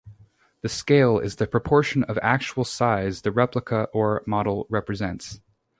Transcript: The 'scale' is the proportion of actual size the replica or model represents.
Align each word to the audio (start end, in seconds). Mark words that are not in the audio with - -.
The 0.61 0.67
'scale' 0.67 1.19
is 1.19 1.35
the 1.35 1.45
proportion 1.45 2.01
of 2.05 2.17
actual 2.23 2.63
size 2.65 3.21
the 3.21 3.31
replica 3.31 3.83
or 3.93 4.23
model 4.25 4.65
represents. 4.67 5.39